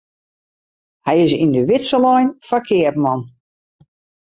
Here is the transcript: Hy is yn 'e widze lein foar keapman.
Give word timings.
Hy 1.05 1.15
is 1.25 1.33
yn 1.43 1.57
'e 1.59 1.63
widze 1.69 1.97
lein 2.03 2.29
foar 2.47 2.63
keapman. 2.67 3.21